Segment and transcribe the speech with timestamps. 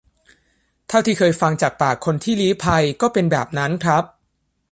[0.87, 4.03] เท่าที่เคยฟังจากปากคนที่ลี้ภัย ก็เป็นแบบนั้นครับ